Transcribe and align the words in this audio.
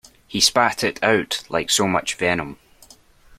He 0.27 0.39
spat 0.39 0.83
it 0.83 0.97
out 1.03 1.43
like 1.47 1.69
so 1.69 1.87
much 1.87 2.15
venom. 2.15 2.57